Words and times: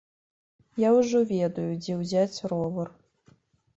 Я 0.83 0.89
ўжо 0.95 1.21
ведаю, 1.33 1.67
дзе 1.85 1.93
ўзяць 2.01 2.41
ровар. 2.53 2.87